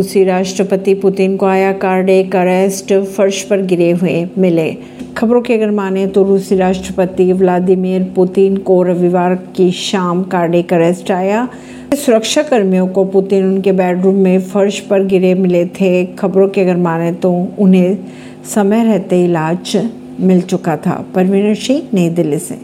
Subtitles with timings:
[0.00, 4.76] रूसी राष्ट्रपति पुतिन को आया कार्डिक अरेस्ट, फर्श पर गिरे हुए मिले।
[5.16, 11.10] खबरों की अगर माने तो रूसी राष्ट्रपति व्लादिमीर पुतिन को रविवार की शाम कार्डिक अरेस्ट
[11.10, 11.48] आया।
[11.94, 16.76] सुरक्षा कर्मियों को पुतिन उनके बेडरूम में फर्श पर गिरे मिले थे। खबरों की अगर
[16.76, 17.98] माने तो उन्हें
[18.54, 19.90] समय रहते इलाज
[20.20, 22.58] मिल चुका था। परवीन सिंह, नई दिल्ली से।